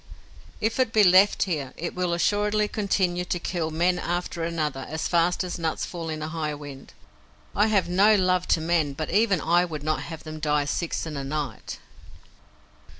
If 0.59 0.79
it 0.79 0.91
be 0.91 1.03
left 1.03 1.43
here, 1.43 1.73
it 1.77 1.93
will 1.93 2.11
assuredly 2.15 2.67
continue 2.67 3.23
to 3.25 3.37
kill 3.37 3.69
men 3.69 3.97
one 3.97 4.03
after 4.09 4.43
another 4.43 4.87
as 4.89 5.07
fast 5.07 5.43
as 5.43 5.59
nuts 5.59 5.85
fall 5.85 6.09
in 6.09 6.23
a 6.23 6.29
high 6.29 6.55
wind. 6.55 6.93
I 7.55 7.67
have 7.67 7.87
no 7.87 8.15
love 8.15 8.47
to 8.47 8.61
men, 8.61 8.93
but 8.93 9.11
even 9.11 9.39
I 9.39 9.63
would 9.63 9.83
not 9.83 10.01
have 10.01 10.23
them 10.23 10.39
die 10.39 10.65
six 10.65 11.05
in 11.05 11.15
a 11.17 11.23
night." 11.23 11.77